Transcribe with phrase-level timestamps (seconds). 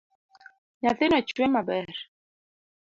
[0.81, 1.89] Nyathino chwe maber.